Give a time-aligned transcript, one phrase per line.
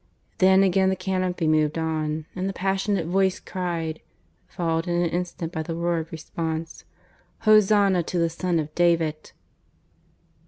[0.39, 3.99] Then again the canopy moved on; and the passionate voice cried,
[4.47, 6.85] followed in an instant by the roar of response:
[7.43, 9.31] "_Hosanna to the son of David.